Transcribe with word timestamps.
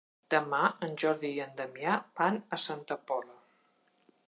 Demà 0.33 0.61
en 0.87 0.95
Jordi 1.03 1.31
i 1.35 1.43
en 1.45 1.53
Damià 1.61 1.99
van 2.23 2.41
a 2.57 2.61
Santa 2.67 3.01
Pola. 3.13 3.39